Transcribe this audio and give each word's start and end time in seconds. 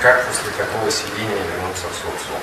как 0.00 0.26
после 0.26 0.50
такого 0.52 0.90
сидения 0.90 1.44
вернуться 1.44 1.86
в 1.88 1.94
социум? 1.94 2.40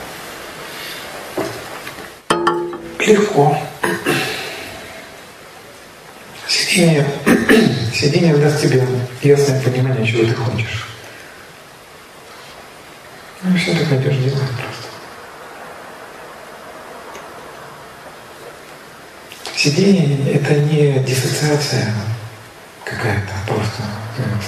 Легко. 2.99 3.57
Сидение, 6.47 7.05
сидение 7.93 8.35
даст 8.37 8.61
тебе 8.61 8.87
ясное 9.23 9.61
понимание, 9.61 10.05
чего 10.05 10.23
ты 10.23 10.35
хочешь. 10.35 10.87
Ну, 13.41 13.57
все 13.57 13.73
ты 13.73 13.85
пойдешь 13.85 14.17
делать 14.17 14.49
просто. 14.49 14.87
Сидение– 19.55 20.33
это 20.35 20.53
не 20.53 20.99
диссоциация 20.99 21.93
какая-то, 22.85 23.33
просто 23.47 23.83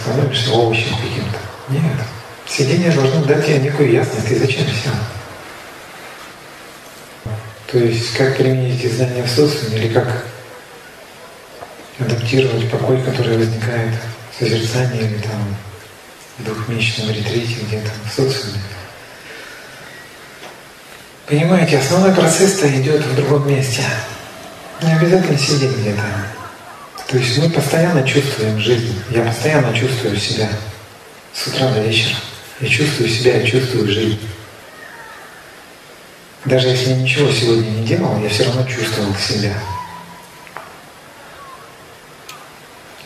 становишься 0.04 0.52
овощем 0.52 0.96
каким-то. 0.96 1.40
Нет. 1.70 1.96
Сидение 2.50 2.92
должно 2.92 3.24
дать 3.26 3.46
тебе 3.46 3.60
некую 3.60 3.92
ясность. 3.92 4.28
Ты 4.28 4.40
зачем 4.40 4.66
сел? 4.66 4.94
То 7.68 7.78
есть, 7.78 8.14
как 8.18 8.36
применить 8.38 8.84
эти 8.84 8.92
знания 8.92 9.24
в 9.24 9.30
социуме, 9.30 9.78
или 9.78 9.94
как 9.94 10.26
адаптировать 12.00 12.72
покой, 12.72 13.02
который 13.04 13.38
возникает 13.38 13.94
в 14.32 14.40
созерцании 14.40 15.02
или 15.02 15.20
там 15.20 15.56
в 16.40 16.44
двухмесячном 16.44 17.12
ретрите 17.12 17.58
где-то 17.68 17.92
в 18.06 18.10
социуме. 18.10 18.60
Понимаете, 21.28 21.78
основной 21.78 22.14
процесс-то 22.16 22.68
идет 22.82 23.06
в 23.06 23.16
другом 23.16 23.48
месте. 23.48 23.84
Не 24.82 24.94
обязательно 24.94 25.38
сидеть 25.38 25.78
где-то. 25.78 26.02
То 27.08 27.18
есть 27.18 27.38
мы 27.38 27.50
постоянно 27.50 28.08
чувствуем 28.08 28.60
жизнь. 28.60 29.00
Я 29.12 29.22
постоянно 29.24 29.72
чувствую 29.78 30.18
себя 30.18 30.50
с 31.34 31.48
утра 31.48 31.70
до 31.72 31.82
вечера. 31.82 32.16
Я 32.62 32.68
чувствую 32.68 33.10
себя, 33.10 33.38
я 33.38 33.46
чувствую 33.46 33.88
жизнь. 33.88 34.20
Даже 36.46 36.70
если 36.70 36.90
я 36.90 36.96
ничего 36.98 37.32
сегодня 37.32 37.70
не 37.70 37.86
делал, 37.86 38.22
я 38.22 38.30
все 38.30 38.46
равно 38.46 38.64
чувствовал 38.64 39.16
себя. 39.16 39.54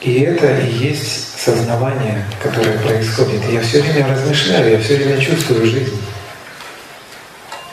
И 0.01 0.21
это 0.21 0.59
и 0.59 0.71
есть 0.71 1.39
сознавание, 1.39 2.25
которое 2.41 2.77
происходит. 2.79 3.41
Я 3.49 3.61
все 3.61 3.81
время 3.81 4.07
размышляю, 4.07 4.71
я 4.71 4.79
все 4.79 4.97
время 4.97 5.21
чувствую 5.21 5.65
жизнь. 5.65 6.01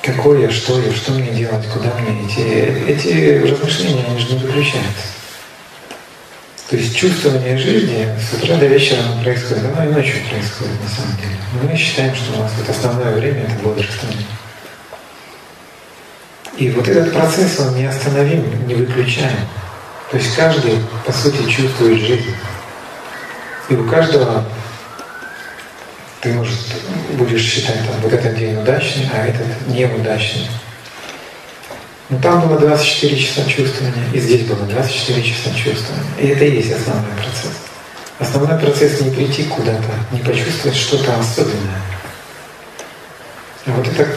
Какой 0.03 0.43
я, 0.43 0.51
что 0.51 0.81
я, 0.81 0.93
что 0.93 1.13
мне 1.13 1.31
делать, 1.31 1.67
куда 1.69 1.93
мне 1.95 2.27
идти. 2.27 2.43
Эти 2.43 3.43
размышления, 3.47 4.05
они 4.07 4.19
же 4.19 4.33
не 4.33 4.39
выключаются. 4.39 5.20
То 6.71 6.77
есть 6.77 6.97
чувствование 6.97 7.59
жизни 7.59 8.07
с 8.17 8.33
утра 8.33 8.57
до 8.57 8.67
вечера 8.67 9.03
происходит, 9.25 9.65
оно 9.65 9.91
и 9.91 9.93
ночью 9.93 10.21
происходит 10.31 10.81
на 10.81 10.89
самом 10.89 11.17
деле. 11.17 11.35
Но 11.53 11.69
мы 11.69 11.77
считаем, 11.77 12.15
что 12.15 12.33
у 12.39 12.43
нас 12.43 12.53
вот 12.57 12.69
основное 12.69 13.13
время 13.13 13.43
это 13.43 13.55
бодрствование. 13.61 14.27
И 16.57 16.71
вот 16.71 16.87
этот 16.87 17.13
процесс, 17.13 17.59
он 17.59 17.75
неостановим, 17.77 18.69
не 18.69 18.75
выключаем. 18.75 19.49
То 20.13 20.17
есть 20.17 20.37
каждый, 20.37 20.79
по 21.05 21.13
сути, 21.13 21.51
чувствует 21.51 22.01
жизнь. 22.01 22.35
И 23.69 23.75
у 23.75 23.89
каждого 23.89 24.45
ты, 26.21 26.33
может, 26.35 26.57
будешь 27.15 27.43
считать, 27.43 27.85
там, 27.85 27.97
вот 28.01 28.13
этот 28.13 28.37
день 28.37 28.57
удачный, 28.57 29.11
а 29.13 29.27
этот 29.27 29.67
неудачный. 29.67 30.49
Но 32.11 32.19
там 32.19 32.47
было 32.47 32.59
24 32.59 33.17
часа 33.17 33.45
чувствования, 33.45 34.05
и 34.13 34.19
здесь 34.19 34.43
было 34.43 34.67
24 34.67 35.23
часа 35.23 35.55
чувствования. 35.55 36.11
И 36.19 36.27
это 36.27 36.45
и 36.45 36.57
есть 36.57 36.73
основной 36.73 37.13
процесс. 37.13 37.53
Основной 38.19 38.59
процесс 38.59 39.01
не 39.01 39.11
прийти 39.11 39.45
куда-то, 39.45 39.95
не 40.11 40.19
почувствовать 40.19 40.77
что-то 40.77 41.17
особенное. 41.19 41.81
А 43.67 43.71
вот 43.71 43.87
это 43.87 44.09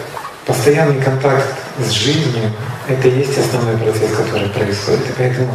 постоянный 0.48 1.02
контакт 1.02 1.48
с 1.78 1.92
жизнью, 1.92 2.52
это 2.88 3.08
и 3.08 3.20
есть 3.20 3.38
основной 3.38 3.78
процесс, 3.78 4.12
который 4.18 4.50
происходит. 4.50 5.10
И 5.10 5.14
поэтому 5.16 5.54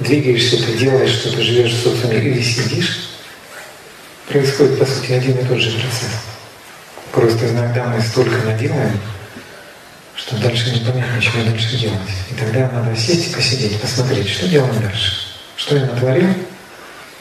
двигаешься, 0.00 0.56
ты 0.56 0.72
делаешь 0.76 1.12
что-то, 1.12 1.40
живешь 1.42 1.74
в 1.74 1.82
социуме 1.82 2.18
или 2.18 2.42
сидишь, 2.42 3.08
происходит, 4.28 4.80
по 4.80 4.84
сути, 4.84 5.12
один 5.12 5.38
и 5.38 5.44
тот 5.44 5.58
же 5.58 5.70
процесс. 5.70 6.10
Просто 7.12 7.48
иногда 7.48 7.84
мы 7.84 8.00
столько 8.02 8.36
наделаем, 8.44 8.98
что 10.18 10.36
дальше 10.36 10.70
непонятно, 10.72 11.22
чего 11.22 11.44
дальше 11.44 11.76
делать. 11.76 11.98
И 12.30 12.34
тогда 12.34 12.68
надо 12.70 12.94
сесть 12.96 13.30
и 13.30 13.34
посидеть, 13.34 13.80
посмотреть, 13.80 14.28
что 14.28 14.48
делаем 14.48 14.82
дальше. 14.82 15.12
Что 15.56 15.76
я 15.76 15.86
натворил? 15.86 16.34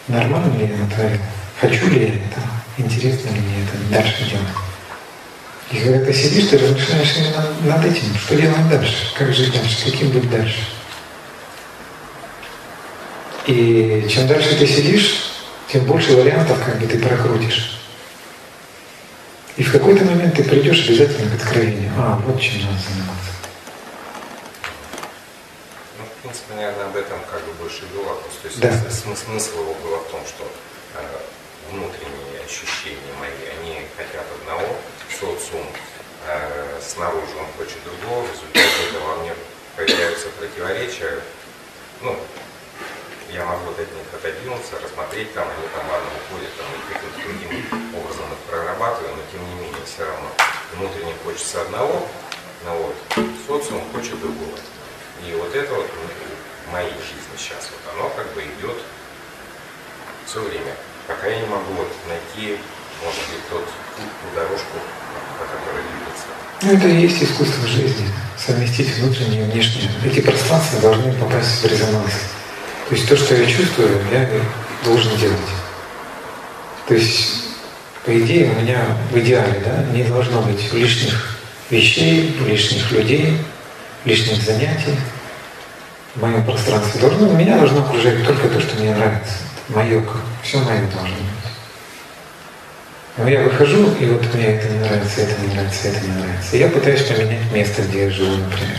Нормально 0.07 0.57
ли 0.57 0.67
я 0.67 0.77
натворил? 0.77 1.19
Хочу 1.61 1.87
ли 1.89 1.99
я 1.99 2.07
это? 2.07 2.41
Интересно 2.77 3.29
ли 3.29 3.39
мне 3.39 3.63
это 3.63 3.77
дальше 3.91 4.29
делать? 4.29 4.47
И 5.71 5.77
когда 5.77 6.05
ты 6.05 6.13
сидишь, 6.13 6.47
ты 6.49 6.57
размышляешь 6.57 7.15
именно 7.17 7.75
над 7.75 7.85
этим, 7.85 8.17
что 8.17 8.35
делать 8.35 8.69
дальше, 8.69 8.95
как 9.15 9.33
жить 9.33 9.53
дальше, 9.53 9.85
каким 9.85 10.09
быть 10.09 10.29
дальше. 10.29 10.59
И 13.45 14.07
чем 14.09 14.27
дальше 14.27 14.55
ты 14.57 14.65
сидишь, 14.65 15.33
тем 15.71 15.85
больше 15.85 16.15
вариантов 16.15 16.57
как 16.65 16.79
бы 16.79 16.87
ты 16.87 16.97
прокрутишь. 16.97 17.76
И 19.57 19.63
в 19.63 19.71
какой-то 19.71 20.05
момент 20.05 20.35
ты 20.35 20.43
придешь 20.43 20.87
обязательно 20.87 21.35
к 21.35 21.41
откровению. 21.41 21.91
А, 21.97 22.21
вот 22.27 22.39
чем 22.39 22.61
надо 22.61 22.77
заниматься. 22.77 23.31
Ну, 25.97 26.05
в 26.05 26.21
принципе, 26.21 26.53
наверное, 26.53 26.85
об 26.85 26.95
этом 26.95 27.17
как 27.31 27.41
бы 27.41 27.53
больше 27.53 27.81
было. 27.89 28.21
То 28.21 28.47
есть 28.47 28.59
да. 28.59 28.69
смысл, 28.91 29.61
его 29.61 29.73
было 29.81 29.97
в 29.97 30.11
том, 30.11 30.21
что 30.27 30.45
э, 30.45 31.01
внутренние 31.71 32.45
ощущения 32.45 33.13
мои, 33.19 33.33
они 33.57 33.81
хотят 33.97 34.25
одного, 34.39 34.77
социум 35.09 35.65
э, 36.27 36.79
снаружи 36.79 37.33
он 37.39 37.49
хочет 37.57 37.81
другого, 37.83 38.25
в 38.25 38.31
результате 38.31 38.89
этого 38.89 39.07
во 39.07 39.15
мне 39.23 39.33
появляются 39.75 40.27
противоречия. 40.37 41.17
Ну, 42.03 42.15
я 43.31 43.45
могу 43.45 43.71
от 43.71 43.79
них 43.79 44.07
отодвинуться, 44.13 44.79
рассмотреть 44.81 45.33
там, 45.33 45.47
они 45.47 45.67
там 45.75 45.83
ладно 45.89 46.09
уходят, 46.15 46.51
там, 46.55 46.67
и 46.71 46.79
каким-то 46.87 47.19
другим 47.19 47.51
образом 47.95 48.25
их 48.31 48.41
прорабатываю, 48.47 49.15
но 49.15 49.23
тем 49.31 49.43
не 49.43 49.55
менее 49.67 49.83
все 49.85 50.05
равно 50.05 50.29
внутренне 50.73 51.13
хочется 51.23 51.61
одного, 51.61 52.07
но 52.65 52.71
вот 52.77 52.95
социум 53.47 53.83
хочет 53.93 54.19
другого. 54.19 54.57
И 55.25 55.33
вот 55.35 55.53
это 55.53 55.73
вот 55.73 55.89
в 55.89 56.71
моей 56.71 56.93
жизни 57.03 57.35
сейчас, 57.37 57.69
вот 57.71 57.83
оно 57.93 58.09
как 58.15 58.31
бы 58.33 58.41
идет 58.43 58.77
все 60.25 60.41
время, 60.41 60.75
пока 61.07 61.27
я 61.27 61.39
не 61.39 61.47
могу 61.47 61.73
вот 61.73 61.91
найти, 62.07 62.59
может 63.03 63.23
быть, 63.31 63.43
тот 63.49 63.63
путь, 63.95 64.13
ту 64.21 64.35
дорожку, 64.35 64.77
по 65.39 65.45
которой 65.45 65.83
двигаться. 65.83 66.27
Ну, 66.61 66.73
это 66.73 66.87
и 66.87 67.01
есть 67.01 67.23
искусство 67.23 67.67
жизни, 67.67 68.07
совместить 68.37 68.89
внутреннее 68.97 69.41
и 69.47 69.51
внешнее. 69.51 69.89
Эти 70.05 70.21
пространства 70.21 70.79
должны 70.79 71.13
попасть 71.13 71.61
в 71.61 71.65
резонанс. 71.65 72.13
То 72.89 72.95
есть 72.95 73.09
то, 73.09 73.17
что 73.17 73.35
я 73.35 73.45
чувствую, 73.45 73.89
я 74.11 74.29
должен 74.85 75.15
делать. 75.17 75.37
То 76.87 76.93
есть, 76.93 77.43
по 78.05 78.17
идее, 78.17 78.49
у 78.49 78.61
меня 78.61 78.79
в 79.11 79.19
идеале 79.19 79.61
да, 79.65 79.83
не 79.93 80.03
должно 80.03 80.41
быть 80.41 80.71
лишних 80.71 81.37
вещей, 81.69 82.33
лишних 82.47 82.89
людей, 82.91 83.37
лишних 84.05 84.41
занятий 84.41 84.95
в 86.15 86.21
моем 86.21 86.45
пространстве. 86.45 87.01
Должно, 87.01 87.33
меня 87.33 87.57
должно 87.57 87.81
окружать 87.81 88.25
только 88.25 88.47
то, 88.47 88.61
что 88.61 88.79
мне 88.79 88.95
нравится. 88.95 89.33
Мое, 89.67 90.01
все 90.43 90.59
мое 90.59 90.79
должно 90.79 91.15
быть. 91.15 91.37
Но 93.17 93.27
я 93.27 93.41
выхожу, 93.41 93.91
и 93.99 94.05
вот 94.05 94.33
мне 94.33 94.45
это 94.45 94.69
не 94.69 94.79
нравится, 94.79 95.21
это 95.21 95.41
не 95.41 95.53
нравится, 95.53 95.87
это 95.89 95.99
не 96.05 96.13
нравится. 96.13 96.55
И 96.55 96.59
я 96.59 96.69
пытаюсь 96.69 97.01
поменять 97.01 97.51
место, 97.51 97.81
где 97.81 98.05
я 98.05 98.09
живу, 98.11 98.31
например. 98.37 98.77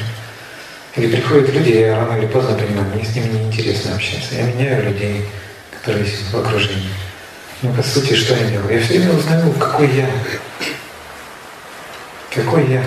Или 0.99 1.15
приходят 1.15 1.51
люди, 1.51 1.71
я 1.71 1.97
рано 1.97 2.19
или 2.19 2.27
поздно 2.27 2.57
понимаю, 2.57 2.89
мне 2.93 3.05
с 3.05 3.15
ними 3.15 3.33
неинтересно 3.33 3.95
общаться. 3.95 4.35
Я 4.35 4.43
меняю 4.43 4.85
людей, 4.85 5.25
которые 5.71 6.05
есть 6.05 6.29
в 6.33 6.37
окружении. 6.37 6.91
Ну, 7.63 7.73
по 7.73 7.83
сути, 7.85 8.15
что 8.15 8.35
я 8.35 8.51
делаю? 8.51 8.75
Я 8.75 8.81
все 8.81 8.99
время 8.99 9.15
узнаю, 9.15 9.53
какой 9.53 9.89
я. 9.95 10.11
Какой 12.35 12.67
я. 12.67 12.85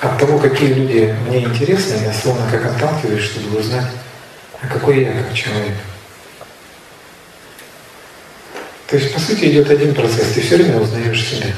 От 0.00 0.18
того, 0.18 0.38
какие 0.38 0.74
люди 0.74 1.16
мне 1.26 1.44
интересны, 1.44 1.94
я 2.04 2.12
словно 2.12 2.46
как 2.50 2.66
отталкиваюсь, 2.66 3.24
чтобы 3.24 3.58
узнать, 3.58 3.90
а 4.60 4.66
какой 4.66 5.02
я 5.02 5.12
как 5.12 5.32
человек. 5.32 5.76
То 8.86 8.96
есть, 8.96 9.14
по 9.14 9.20
сути, 9.20 9.46
идет 9.46 9.70
один 9.70 9.94
процесс. 9.94 10.32
Ты 10.34 10.42
все 10.42 10.56
время 10.56 10.78
узнаешь 10.78 11.26
себя. 11.26 11.54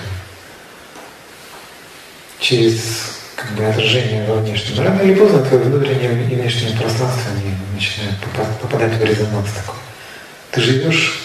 Через 2.38 3.19
как 3.40 3.52
бы 3.52 3.64
отражение 3.64 4.26
во 4.26 4.36
внешнем. 4.36 4.84
Рано 4.84 5.00
или 5.00 5.14
поздно 5.14 5.42
твое 5.42 5.64
внутреннее 5.64 6.12
и 6.12 6.34
внешнее 6.34 6.76
пространство 6.76 7.30
они 7.32 7.54
начинают 7.74 8.16
попадать 8.60 8.92
в 8.92 9.04
резонанс 9.04 9.50
такой. 9.52 9.80
Ты 10.50 10.60
живешь 10.60 11.22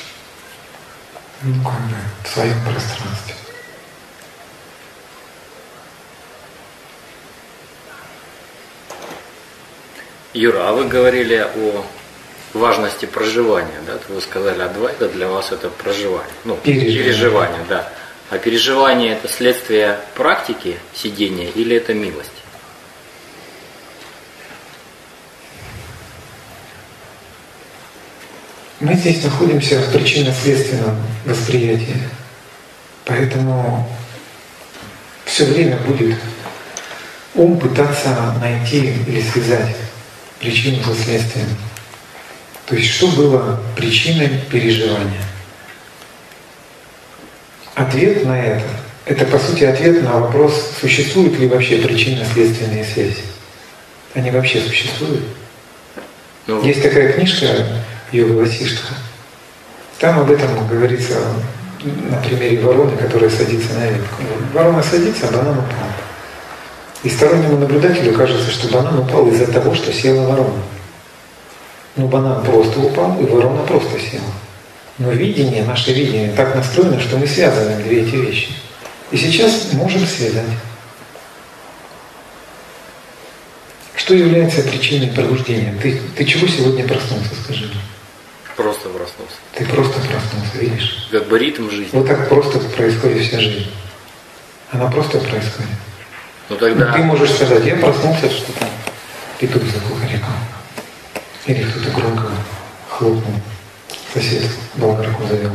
ну, 1.41 1.53
как 1.63 1.73
бы, 1.73 1.95
в 2.23 2.27
своем 2.27 2.56
пространстве. 2.63 3.35
Юра, 10.33 10.69
а 10.69 10.71
вы 10.73 10.88
говорили 10.88 11.45
о 11.56 11.85
важности 12.53 13.06
проживания, 13.06 13.81
да? 13.85 13.97
Вы 14.09 14.21
сказали, 14.21 14.61
а 14.61 14.69
два 14.69 14.89
это 14.89 15.09
для 15.09 15.27
вас 15.27 15.51
это 15.51 15.69
проживание, 15.69 16.33
ну, 16.45 16.56
переживание, 16.57 17.03
переживание 17.03 17.61
да. 17.68 17.91
А 18.30 18.39
переживание 18.39 19.13
это 19.13 19.27
следствие 19.27 20.00
практики 20.16 20.80
сидения 20.94 21.50
или 21.50 21.75
это 21.77 21.94
милость? 21.94 22.31
Мы 28.80 28.95
здесь 28.95 29.24
находимся 29.24 29.80
в 29.80 29.94
причинно-следственном 29.94 30.98
восприятии. 31.25 32.01
Поэтому 33.06 33.88
все 35.25 35.45
время 35.45 35.78
будет 35.78 36.18
ум 37.36 37.60
пытаться 37.60 38.33
найти 38.42 38.94
или 39.07 39.21
связать 39.21 39.75
причину 40.39 40.83
со 40.83 40.95
следствием. 40.95 41.48
То 42.66 42.75
есть 42.75 42.89
что 42.89 43.07
было 43.07 43.62
причиной 43.75 44.42
переживания? 44.51 45.21
Ответ 47.75 48.25
на 48.25 48.42
это– 48.42 48.63
это 49.06 49.25
по 49.25 49.38
сути 49.38 49.63
ответ 49.63 50.01
на 50.04 50.19
вопрос, 50.19 50.72
существуют 50.81 51.38
ли 51.38 51.48
вообще 51.48 51.77
причинно-следственные 51.77 52.83
связи. 52.83 53.22
Они 54.16 54.31
вообще 54.31 54.62
существуют? 54.62 55.24
Ну, 56.48 56.63
Есть 56.63 56.81
такая 56.81 57.13
книжка 57.13 57.48
Йога 58.12 58.33
Васиштха. 58.39 58.95
Там 60.00 60.22
об 60.22 60.31
этом 60.31 60.68
говорится 60.68 61.19
на 61.83 62.18
примере 62.18 62.60
вороны, 62.62 62.98
которая 62.98 63.30
садится 63.30 63.74
на 63.74 63.86
ветку. 63.86 64.24
Ворона 64.54 64.81
садится, 64.81 65.28
а 65.28 65.31
банан 65.31 65.60
упал. 65.60 65.89
И 67.04 67.10
стороннему 67.10 67.60
наблюдателю 67.60 68.13
кажется, 68.13 68.50
что 68.50 68.69
банан 68.69 69.00
упал 69.00 69.28
из-за 69.28 69.51
того, 69.51 69.75
что 69.75 69.94
села 69.94 70.25
ворона. 70.25 70.62
Ну, 71.95 72.07
банан 72.07 72.44
просто 72.44 72.80
упал, 72.80 73.19
и 73.21 73.25
ворона 73.25 73.62
просто 73.63 74.00
села. 74.00 74.24
Но 74.97 75.12
видение, 75.12 75.63
наше 75.63 75.94
видение 75.94 76.31
так 76.31 76.56
настроено, 76.56 77.00
что 77.00 77.18
мы 77.18 77.27
связываем 77.27 77.83
две 77.83 78.01
эти 78.01 78.15
вещи. 78.15 78.53
И 79.12 79.18
сейчас 79.18 79.74
можем 79.74 80.06
связать. 80.06 80.45
Что 83.95 84.13
является 84.13 84.62
причиной 84.62 85.07
пробуждения? 85.07 85.75
Ты, 85.81 86.00
ты 86.15 86.25
чего 86.25 86.47
сегодня 86.47 86.88
проснулся, 86.88 87.36
скажи 87.44 87.65
мне? 87.65 87.81
просто 88.56 88.89
проснулся. 88.89 89.36
Ты 89.53 89.65
просто 89.65 90.00
проснулся, 90.00 90.57
видишь? 90.57 91.07
Как 91.12 91.27
бы 91.27 91.38
ритм 91.38 91.69
жизни. 91.69 91.89
Вот 91.92 92.07
так 92.07 92.30
просто 92.30 92.59
происходит 92.59 93.27
вся 93.27 93.39
жизнь. 93.39 93.71
Она 94.71 94.89
просто 94.89 95.19
происходит. 95.19 95.71
Ну 96.50 96.56
тогда 96.57 96.94
Ты 96.94 97.00
можешь 97.00 97.31
сказать, 97.31 97.65
я 97.65 97.75
проснулся, 97.75 98.30
что 98.30 98.51
там 98.53 98.69
петух 99.39 99.63
закухарекал. 99.63 100.36
Или 101.45 101.63
кто-то 101.63 101.89
громко 101.92 102.31
хлопнул. 102.89 103.33
Сосед 104.15 104.50
болгарку 104.75 105.27
завел. 105.27 105.51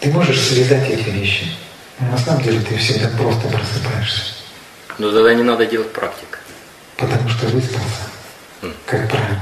Ты 0.00 0.10
можешь 0.10 0.40
связать 0.40 0.90
эти 0.90 1.08
вещи. 1.08 1.52
Но 2.00 2.08
на 2.08 2.18
самом 2.18 2.42
деле 2.42 2.58
ты 2.62 2.76
всегда 2.76 3.08
просто 3.16 3.46
просыпаешься. 3.46 4.32
ну 4.98 5.12
тогда 5.12 5.32
не 5.34 5.44
надо 5.44 5.66
делать 5.66 5.92
практик. 5.92 6.40
Потому 6.96 7.28
что 7.28 7.46
выспался, 7.46 8.08
М. 8.62 8.74
как 8.86 9.08
правило. 9.08 9.40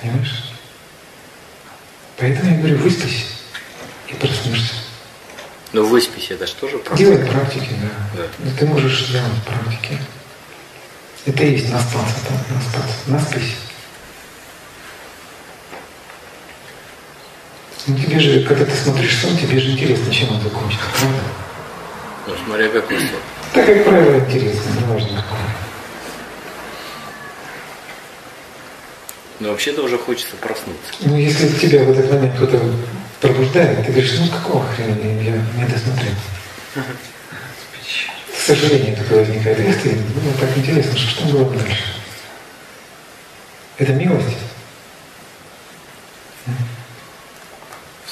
Понимаешь? 0.00 0.44
Поэтому 2.16 2.50
я 2.50 2.56
говорю, 2.60 2.78
выспись 2.78 3.26
и 4.08 4.14
проснешься. 4.14 4.72
Но 5.74 5.82
выспись 5.82 6.30
это 6.30 6.46
же 6.46 6.54
тоже 6.54 6.78
практика. 6.78 7.10
Делай 7.10 7.26
практики, 7.30 7.76
да. 7.82 8.22
Да. 8.22 8.28
Но 8.38 8.50
ты 8.58 8.64
можешь 8.66 9.08
делать 9.08 9.42
практики. 9.44 9.98
Это 11.26 11.42
и 11.44 11.52
есть 11.52 11.70
наспаться, 11.70 12.14
там, 12.26 12.38
наспаться. 12.56 12.94
Наспись. 13.06 13.54
Ну 17.88 17.96
тебе 17.96 18.20
же, 18.20 18.42
когда 18.44 18.66
ты 18.66 18.72
смотришь 18.72 19.16
сон, 19.16 19.34
тебе 19.38 19.58
же 19.58 19.70
интересно, 19.70 20.12
чем 20.12 20.30
он 20.30 20.42
закончится, 20.42 20.84
правда? 21.00 21.20
Ну 22.26 22.34
смотря 22.44 22.68
какой 22.68 22.98
сон. 22.98 23.08
Так, 23.54 23.64
как 23.64 23.84
правило, 23.84 24.18
интересно, 24.18 24.70
не 24.78 24.92
важно 24.92 25.08
какое. 25.22 25.40
Но 29.40 29.50
вообще-то 29.50 29.82
уже 29.84 29.96
хочется 29.96 30.36
проснуться. 30.36 30.92
Ну, 31.00 31.16
если 31.16 31.48
тебя 31.48 31.84
в 31.84 31.90
этот 31.90 32.12
момент 32.12 32.34
кто-то 32.36 32.60
пробуждает, 33.22 33.86
ты 33.86 33.92
говоришь, 33.92 34.18
ну 34.18 34.28
какого 34.28 34.66
хрена 34.66 34.98
я 35.22 35.42
не 35.56 35.64
досмотрел. 35.64 36.12
К 36.74 38.40
сожалению, 38.46 38.96
такое 38.96 39.20
возникает. 39.20 39.82
Ты, 39.82 39.96
ну 40.22 40.32
так 40.38 40.50
интересно, 40.58 40.94
что, 40.94 41.10
что 41.10 41.24
было 41.26 41.50
дальше? 41.54 41.84
Это 43.78 43.92
милость? 43.94 44.47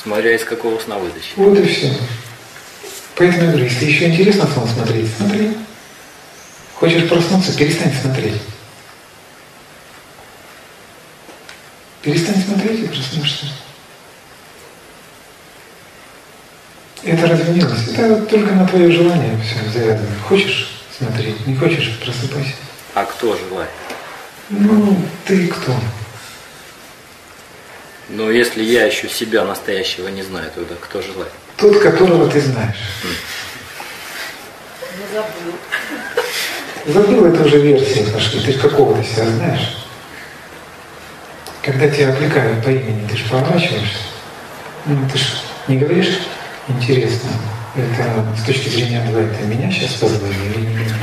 Смотря 0.07 0.37
из 0.37 0.45
какого 0.45 0.79
сна 0.79 0.99
вытащить. 0.99 1.33
Вот 1.35 1.59
и 1.59 1.67
все. 1.67 1.93
Поэтому 3.17 3.43
я 3.43 3.49
говорю, 3.49 3.65
если 3.65 3.87
еще 3.87 4.07
интересно 4.07 4.47
сон 4.47 4.69
смотреть, 4.69 5.11
смотри. 5.17 5.51
Хочешь 6.75 7.09
проснуться, 7.09 7.57
перестань 7.57 7.93
смотреть. 7.93 8.41
Перестань 12.03 12.41
смотреть 12.41 12.85
и 12.85 12.87
проснешься. 12.87 13.47
Это 17.03 17.27
разве 17.27 17.55
милость? 17.55 17.89
Это 17.89 18.25
только 18.27 18.53
на 18.53 18.69
твое 18.69 18.93
желание 18.93 19.37
все 19.43 19.69
завязано. 19.73 20.15
Хочешь 20.29 20.71
смотреть, 20.97 21.45
не 21.49 21.57
хочешь, 21.57 21.99
просыпайся. 21.99 22.55
А 22.95 23.05
кто 23.07 23.37
желает? 23.37 23.71
Ну, 24.51 24.97
ты 25.25 25.49
кто? 25.49 25.75
Но 28.09 28.31
если 28.31 28.63
я 28.63 28.85
еще 28.85 29.09
себя 29.09 29.45
настоящего 29.45 30.09
не 30.09 30.23
знаю, 30.23 30.51
тогда 30.55 30.75
кто 30.81 31.03
желает? 31.03 31.33
Тот, 31.57 31.81
которого 31.81 32.31
ты 32.31 32.41
знаешь. 32.41 32.77
Не 34.97 35.15
забыл. 35.15 35.55
Забыл, 36.87 37.27
это 37.27 37.43
уже 37.45 37.61
версии 37.61 38.09
пошли. 38.13 38.41
Ты 38.41 38.53
ж 38.53 38.61
какого-то 38.61 39.03
себя 39.03 39.27
знаешь. 39.27 39.77
Когда 41.63 41.89
тебя 41.89 42.11
отвлекают 42.11 42.65
по 42.65 42.69
имени, 42.69 43.09
ты 43.09 43.17
же 43.17 43.29
поворачиваешься. 43.29 43.99
Ну, 44.85 45.09
ты 45.11 45.19
ж 45.19 45.23
не 45.67 45.79
говоришь, 45.79 46.21
интересно, 46.69 47.31
это 47.75 48.25
с 48.41 48.47
точки 48.47 48.69
зрения 48.69 49.03
Абла, 49.03 49.19
это 49.19 49.43
меня 49.47 49.69
сейчас 49.73 49.95
позвали 49.95 50.33
или 50.33 50.61
не 50.61 50.75
меня? 50.77 50.97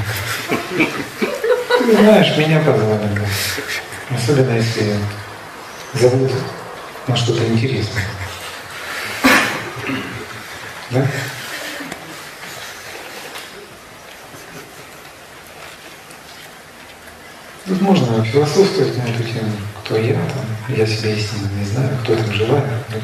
Ты 1.80 1.98
знаешь, 1.98 2.38
меня 2.38 2.60
позвали. 2.60 3.28
Особенно 4.10 4.56
если 4.56 4.96
зовут 5.96 6.32
на 7.08 7.16
что-то 7.16 7.46
интересное. 7.46 8.06
Да? 10.92 11.08
Тут 17.66 17.82
можно 17.82 18.24
философствовать 18.24 18.98
на 18.98 19.04
эту 19.04 19.24
тему, 19.24 19.52
кто 19.84 19.98
я, 19.98 20.14
там, 20.14 20.76
я 20.76 20.86
себя 20.86 21.16
истинно 21.16 21.48
не 21.58 21.66
знаю, 21.66 21.98
кто 22.04 22.16
там 22.16 22.32
желаю. 22.34 22.84
Ну, 22.90 23.00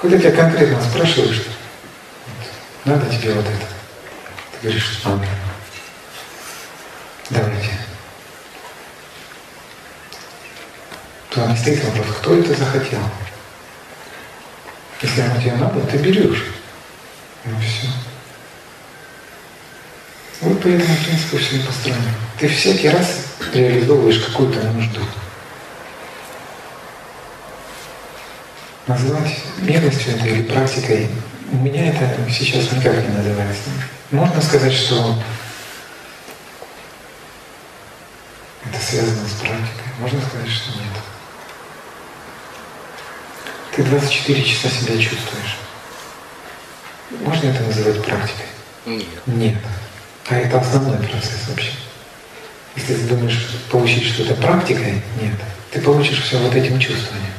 Когда 0.00 0.18
тебя 0.18 0.32
конкретно 0.32 0.82
спрашивают, 0.82 1.34
что 1.34 1.50
надо 2.84 3.06
тебе 3.06 3.32
вот 3.34 3.46
это, 3.46 3.66
ты 4.52 4.58
говоришь, 4.62 5.00
надо. 5.04 5.26
Давайте. 7.30 7.83
Не 11.48 11.56
стоит 11.56 11.84
вопрос, 11.84 12.06
кто 12.18 12.34
это 12.36 12.54
захотел. 12.54 13.00
Если 15.02 15.20
оно 15.20 15.40
тебе 15.40 15.52
надо, 15.56 15.80
ты 15.80 15.98
берешь. 15.98 16.46
Ну 17.44 17.58
все. 17.60 17.88
Вот 20.40 20.60
по 20.62 20.68
этому 20.68 20.96
принципу 20.96 21.36
все 21.38 21.56
и 21.56 21.60
построено. 21.60 22.00
Ты 22.38 22.48
всякий 22.48 22.88
раз 22.88 23.26
реализовываешь 23.52 24.20
какую-то 24.20 24.62
нужду. 24.72 25.00
Назвать 28.86 29.38
милостью 29.58 30.14
это 30.14 30.26
или 30.26 30.42
практикой, 30.42 31.08
у 31.52 31.56
меня 31.56 31.88
это 31.88 32.30
сейчас 32.30 32.70
никак 32.72 32.96
не 32.96 33.16
называется. 33.16 33.70
Можно 34.10 34.42
сказать, 34.42 34.72
что 34.72 35.18
это 38.64 38.84
связано 38.84 39.26
с 39.26 39.40
практикой. 39.40 39.84
Можно 40.00 40.20
сказать, 40.20 40.50
что 40.50 40.70
нет. 40.72 41.13
Ты 43.74 43.82
24 43.82 44.44
часа 44.44 44.68
себя 44.68 44.96
чувствуешь. 44.96 45.56
Можно 47.10 47.48
это 47.48 47.62
называть 47.64 48.04
практикой? 48.04 48.46
Нет. 48.86 49.26
Нет. 49.26 49.58
А 50.28 50.36
это 50.36 50.60
основной 50.60 50.98
процесс 50.98 51.48
вообще. 51.48 51.72
Если 52.76 52.94
ты 52.94 53.02
думаешь 53.02 53.48
получить 53.70 54.04
что-то 54.04 54.34
практикой, 54.34 55.02
нет. 55.20 55.34
Ты 55.72 55.80
получишь 55.80 56.22
все 56.22 56.38
вот 56.38 56.54
этим 56.54 56.78
чувствованием. 56.78 57.32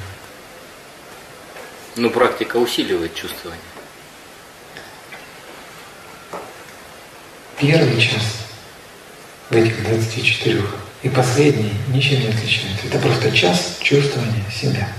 Ну, 1.96 2.10
практика 2.10 2.58
усиливает 2.58 3.16
чувствование. 3.16 3.62
Первый 7.58 8.02
час 8.02 8.24
в 9.50 9.56
этих 9.56 9.82
24 9.88 10.62
и 11.04 11.10
последний 11.10 11.74
ничем 11.88 12.20
не 12.20 12.28
отличается. 12.28 12.88
Это 12.88 13.00
просто 13.00 13.32
час 13.32 13.78
чувствования 13.80 14.44
себя. 14.52 14.90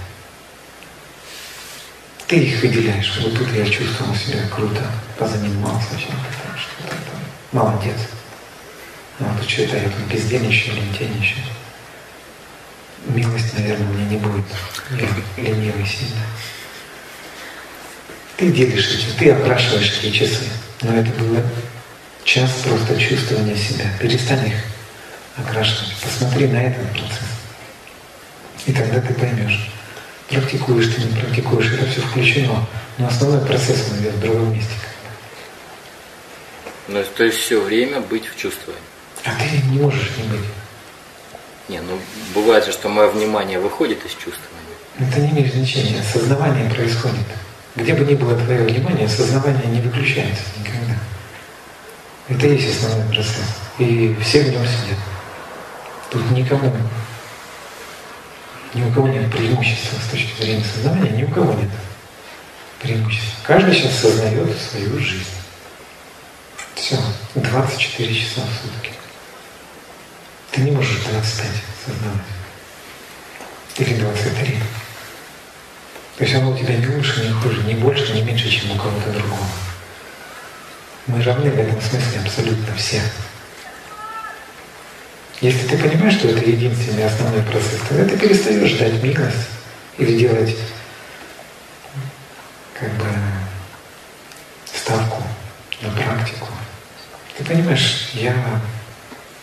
Ты 2.26 2.38
их 2.38 2.60
выделяешь. 2.60 3.20
Вот 3.22 3.38
тут 3.38 3.52
я 3.52 3.64
чувствовал 3.66 4.14
себя 4.14 4.40
круто, 4.48 4.82
позанимался 5.16 5.90
чем-то 5.90 6.26
там, 6.42 6.58
что-то 6.58 6.88
там. 6.90 7.20
Молодец. 7.52 7.96
Ну, 9.18 9.26
а 9.26 9.38
тут 9.38 9.48
что-то 9.48 9.76
я 9.76 9.84
тут 9.84 10.12
бездельничаю, 10.12 10.76
лентяйничаю. 10.76 11.44
Милость, 13.06 13.56
наверное, 13.56 13.86
мне 13.86 14.04
не 14.06 14.16
будет. 14.16 14.44
Я 14.90 15.42
ленивый 15.42 15.86
сильно. 15.86 16.22
Ты 18.36 18.50
делишь 18.50 18.90
эти, 18.90 19.18
ты 19.18 19.30
окрашиваешь 19.30 20.00
эти 20.02 20.10
часы. 20.10 20.44
Но 20.82 20.94
это 20.96 21.10
было 21.12 21.42
час 22.24 22.50
просто 22.64 23.00
чувствования 23.00 23.56
себя. 23.56 23.86
Перестань 24.00 24.48
их 24.48 24.56
окрашивать. 25.36 25.94
Посмотри 26.02 26.48
на 26.48 26.56
этот 26.56 26.90
процесс. 26.90 27.20
И 28.66 28.72
тогда 28.72 29.00
ты 29.00 29.14
поймешь. 29.14 29.70
Практикуешь 30.28 30.94
ты, 30.94 31.02
не 31.02 31.20
практикуешь, 31.20 31.72
это 31.72 31.86
все 31.86 32.00
включено. 32.00 32.66
Но 32.98 33.06
основной 33.06 33.40
процесс 33.46 33.88
он 33.90 33.98
идет 34.00 34.14
в 34.14 34.20
другом 34.20 34.52
месте. 34.54 34.72
Ну, 36.88 37.02
то 37.16 37.24
есть 37.24 37.38
все 37.38 37.60
время 37.60 38.00
быть 38.00 38.26
в 38.26 38.36
чувствовании. 38.36 38.82
А 39.24 39.30
ты 39.38 39.66
не 39.68 39.80
можешь 39.80 40.10
не 40.16 40.24
быть. 40.24 40.46
Не, 41.68 41.80
ну 41.80 41.98
бывает 42.34 42.64
же, 42.64 42.72
что 42.72 42.88
мое 42.88 43.08
внимание 43.08 43.58
выходит 43.58 44.04
из 44.04 44.12
чувствования. 44.12 44.56
Это 44.98 45.20
не 45.20 45.30
имеет 45.30 45.52
значения. 45.52 46.02
Сознавание 46.12 46.70
происходит. 46.70 47.26
Где 47.74 47.94
бы 47.94 48.04
ни 48.04 48.14
было 48.14 48.36
твое 48.38 48.62
внимание, 48.62 49.08
сознавание 49.08 49.66
не 49.66 49.80
выключается 49.80 50.44
никогда. 50.58 50.94
Это 52.28 52.46
и 52.46 52.52
есть 52.54 52.76
основной 52.76 53.06
процесс. 53.08 53.44
И 53.78 54.16
все 54.22 54.42
в 54.42 54.50
нем 54.50 54.62
сидят. 54.64 54.98
Тут 56.10 56.30
никому, 56.30 56.72
ни 58.74 58.82
у 58.82 58.92
кого 58.92 59.08
нет 59.08 59.30
преимущества 59.30 59.98
с 59.98 60.10
точки 60.10 60.42
зрения 60.42 60.64
сознания, 60.64 61.10
ни 61.10 61.24
у 61.24 61.28
кого 61.28 61.52
нет 61.54 61.70
преимущества. 62.80 63.38
Каждый 63.44 63.74
сейчас 63.74 63.98
сознает 63.98 64.56
свою 64.58 64.98
жизнь. 64.98 65.24
Все, 66.74 66.98
24 67.34 68.14
часа 68.14 68.42
в 68.42 68.62
сутки. 68.62 68.92
Ты 70.52 70.60
не 70.62 70.70
можешь 70.70 71.02
25 71.10 71.46
создавать. 71.84 72.20
Или 73.78 73.94
23. 74.00 74.58
То 76.16 76.24
есть 76.24 76.34
оно 76.34 76.50
у 76.50 76.56
тебя 76.56 76.76
не 76.76 76.86
лучше, 76.86 77.26
не 77.26 77.32
хуже, 77.32 77.62
не 77.64 77.74
больше, 77.74 78.12
не 78.14 78.22
меньше, 78.22 78.48
чем 78.48 78.70
у 78.72 78.76
кого-то 78.76 79.10
другого. 79.10 79.46
Мы 81.06 81.22
равны 81.22 81.50
в 81.50 81.58
этом 81.58 81.80
смысле 81.80 82.20
абсолютно 82.24 82.74
все. 82.74 83.02
Если 85.40 85.66
ты 85.68 85.76
понимаешь, 85.76 86.14
что 86.14 86.28
это 86.28 86.48
единственный 86.48 87.04
основной 87.04 87.42
процесс, 87.42 87.80
тогда 87.88 88.04
ты 88.06 88.16
перестаешь 88.18 88.70
ждать 88.70 89.02
милость 89.02 89.48
или 89.98 90.18
делать 90.18 90.56
как 92.78 92.90
бы 92.94 93.06
ставку 94.72 95.22
на 95.82 95.90
практику. 95.90 96.48
Ты 97.36 97.44
понимаешь, 97.44 98.10
я 98.14 98.34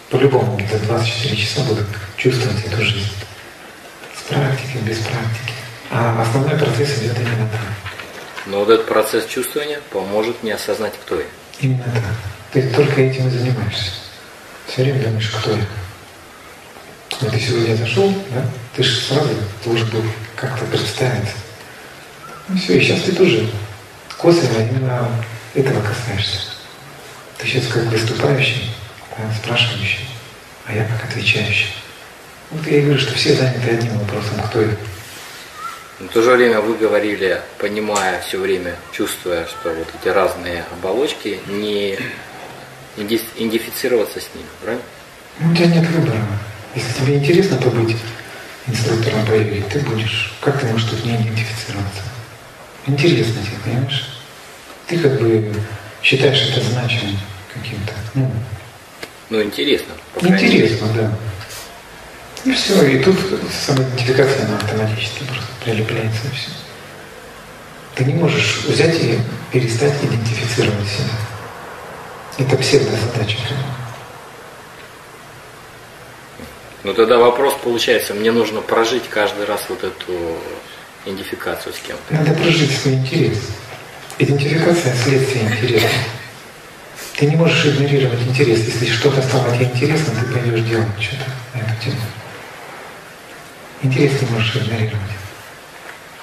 по-любому 0.09 0.59
за 0.71 0.79
24 0.79 1.35
часа 1.35 1.61
буду 1.63 1.85
чувствовать 2.17 2.65
эту 2.65 2.81
жизнь. 2.81 3.13
С 4.17 4.29
практикой, 4.29 4.81
без 4.81 4.97
практики. 4.97 5.53
А 5.91 6.21
основной 6.23 6.57
процесс 6.57 6.97
идет 6.99 7.19
именно 7.19 7.47
так. 7.51 7.61
Но 8.47 8.59
вот 8.59 8.69
этот 8.69 8.87
процесс 8.87 9.27
чувствования 9.27 9.79
поможет 9.91 10.41
мне 10.41 10.55
осознать, 10.55 10.93
кто 11.05 11.19
я. 11.19 11.25
Именно 11.59 11.83
так. 11.83 12.03
Ты 12.51 12.69
только 12.69 13.01
этим 13.01 13.27
и 13.27 13.29
занимаешься. 13.29 13.91
Все 14.67 14.83
время 14.83 15.03
думаешь, 15.03 15.29
кто 15.29 15.51
я. 15.51 15.65
Вот 17.23 17.31
ты 17.31 17.39
сегодня 17.39 17.75
зашел, 17.75 18.13
да? 18.31 18.45
Ты 18.75 18.83
же 18.83 18.99
сразу 18.99 19.29
должен 19.63 19.89
был 19.91 20.03
как-то 20.35 20.65
представиться. 20.65 21.35
Ну 22.49 22.57
все, 22.57 22.77
и 22.77 22.81
сейчас 22.81 23.01
ты 23.03 23.13
тоже 23.13 23.49
косвенно 24.17 24.69
именно 24.69 25.07
этого 25.53 25.81
касаешься. 25.81 26.39
Ты 27.37 27.47
сейчас 27.47 27.67
как 27.67 27.83
выступающий, 27.85 28.71
да, 29.17 29.23
спрашивающий, 29.41 30.05
а 30.65 30.73
я 30.73 30.85
как 30.85 31.09
отвечающий. 31.09 31.73
Вот 32.51 32.67
я 32.67 32.79
и 32.79 32.81
говорю, 32.81 32.99
что 32.99 33.13
все 33.13 33.35
заняты 33.35 33.69
одним 33.69 33.97
вопросом, 33.99 34.41
кто 34.47 34.61
я. 34.61 34.75
Но 36.01 36.09
в 36.09 36.11
то 36.11 36.21
же 36.21 36.31
время 36.31 36.59
вы 36.59 36.75
говорили, 36.75 37.39
понимая 37.57 38.19
все 38.19 38.37
время, 38.37 38.75
чувствуя, 38.91 39.45
что 39.45 39.69
вот 39.73 39.87
эти 40.01 40.09
разные 40.09 40.65
оболочки, 40.73 41.39
не 41.47 41.97
идентифицироваться 42.97 44.19
с 44.19 44.29
ними, 44.35 44.47
правильно? 44.61 44.83
Ну, 45.39 45.51
у 45.51 45.55
тебя 45.55 45.67
нет 45.67 45.87
выбора. 45.87 46.17
Если 46.75 46.93
тебе 46.93 47.17
интересно 47.17 47.57
побыть 47.57 47.95
инструктором 48.67 49.25
по 49.25 49.31
йоге, 49.33 49.63
ты 49.71 49.79
будешь. 49.79 50.33
Как 50.41 50.59
ты 50.59 50.65
можешь 50.67 50.89
тут 50.89 51.05
не 51.05 51.15
идентифицироваться? 51.15 52.01
Интересно 52.87 53.41
тебе, 53.41 53.57
понимаешь? 53.63 54.07
Ты 54.87 54.97
как 54.97 55.19
бы 55.21 55.53
считаешь 56.01 56.49
это 56.49 56.61
значимым 56.61 57.17
каким-то. 57.53 57.93
Ну, 58.15 58.31
Ну, 59.29 59.41
интересно. 59.43 59.93
мере. 60.21 60.35
интересно, 60.35 60.87
да. 60.95 61.11
И 62.43 62.53
все, 62.53 62.85
и 62.85 63.01
тут 63.01 63.17
самоидентификация, 63.65 64.45
она 64.45 64.57
автоматически 64.57 65.23
просто 65.23 65.47
прилепляется 65.63 66.27
и 66.27 66.35
все. 66.35 66.49
Ты 67.95 68.05
не 68.05 68.15
можешь 68.15 68.63
взять 68.67 68.95
и 69.01 69.19
перестать 69.51 69.93
идентифицировать 70.03 70.87
себя. 70.87 71.13
Это 72.39 72.57
псевдозадача. 72.57 73.37
Ну 76.83 76.93
тогда 76.93 77.17
вопрос 77.17 77.55
получается, 77.63 78.13
мне 78.13 78.31
нужно 78.31 78.61
прожить 78.61 79.07
каждый 79.09 79.45
раз 79.45 79.65
вот 79.69 79.83
эту 79.83 80.37
идентификацию 81.05 81.73
с 81.73 81.79
кем-то. 81.79 82.13
Надо 82.13 82.33
прожить 82.33 82.71
свой 82.77 82.95
интерес. 82.95 83.37
Идентификация– 84.19 84.93
следствие 85.03 85.45
интереса. 85.45 85.87
Ты 87.17 87.27
не 87.27 87.35
можешь 87.35 87.65
игнорировать 87.65 88.21
интерес. 88.27 88.59
Если 88.65 88.87
что-то 88.87 89.21
стало 89.21 89.55
тебе 89.55 89.65
интересно, 89.65 90.13
ты 90.19 90.33
пойдешь 90.33 90.67
делать 90.67 90.87
что-то 90.99 91.25
на 91.53 91.59
эту 91.59 91.83
тему. 91.83 92.01
Интерес 93.81 94.21
не 94.21 94.27
можешь 94.29 94.55
игнорировать. 94.55 94.99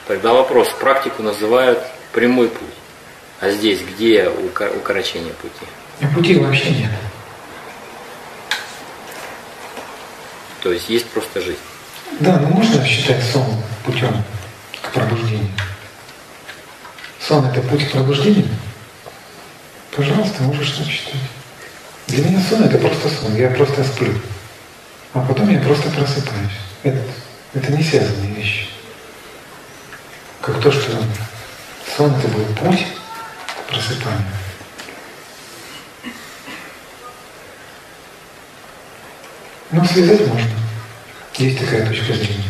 Тогда 0.07 0.33
вопрос, 0.35 0.69
практику 0.79 1.23
называют 1.23 1.79
прямой 2.13 2.49
путь. 2.49 2.69
А 3.41 3.51
здесь 3.51 3.81
где 3.81 4.29
укорочение 4.29 5.33
пути? 5.35 5.65
А 6.03 6.07
пути 6.15 6.37
вообще 6.37 6.71
нет. 6.71 6.91
То 10.61 10.73
есть 10.73 10.89
есть 10.89 11.09
просто 11.11 11.41
жизнь. 11.41 11.59
Да, 12.21 12.39
но 12.39 12.49
можно 12.49 12.85
считать 12.85 13.23
сон 13.25 13.47
путем 13.85 14.23
к 14.83 14.93
пробуждению. 14.93 15.51
Сон– 17.21 17.47
это 17.47 17.61
путь 17.63 17.89
к 17.89 17.93
пробуждению? 17.93 18.49
Пожалуйста, 19.97 20.43
можешь 20.43 20.71
так 20.73 20.87
считать. 20.87 21.21
Для 22.09 22.25
меня 22.25 22.43
сон– 22.49 22.63
это 22.65 22.79
просто 22.79 23.09
сон, 23.09 23.37
я 23.37 23.51
просто 23.51 23.85
сплю. 23.85 24.13
А 25.15 25.21
потом 25.21 25.49
я 25.49 25.61
просто 25.61 25.89
просыпаюсь. 25.91 26.51
Это, 26.83 27.03
это 27.55 27.73
не 27.73 27.83
связанные 27.83 28.35
вещи. 28.35 28.67
Как 30.41 30.61
то, 30.61 30.71
что 30.71 30.91
сон– 31.97 32.15
это 32.19 32.29
был 32.29 32.45
путь 32.57 32.87
к 33.47 33.71
просыпанию. 33.71 34.27
Но 39.73 39.85
связать 39.85 40.27
можно. 40.27 40.49
Есть 41.39 41.59
такая 41.61 41.87
точка 41.87 42.13
зрения. 42.13 42.50